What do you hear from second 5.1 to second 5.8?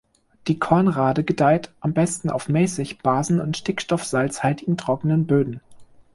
Böden.